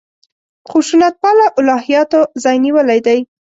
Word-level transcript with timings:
خشونت 0.69 1.13
پاله 1.21 1.45
الهیاتو 1.59 2.19
ځای 2.43 2.57
نیولی 2.65 2.99
دی. 3.05 3.19